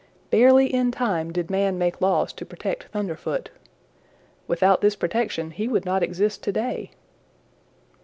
Barely 0.31 0.65
in 0.73 0.89
time 0.91 1.31
did 1.31 1.51
man 1.51 1.77
make 1.77 2.01
laws 2.01 2.33
to 2.33 2.43
protect 2.43 2.85
Thunderfoot. 2.91 3.51
Without 4.47 4.81
this 4.81 4.95
protection 4.95 5.51
he 5.51 5.67
would 5.67 5.85
not 5.85 6.01
exist 6.01 6.41
to 6.41 6.51
day. 6.51 6.89